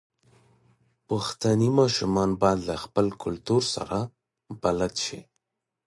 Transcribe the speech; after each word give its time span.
پښتني 1.07 1.69
ماشومان 1.79 2.29
بايد 2.41 2.59
له 2.69 2.75
خپل 2.83 3.05
کلتور 3.23 3.61
سره 3.75 3.97
بلد 4.61 4.93
شي. 5.05 5.19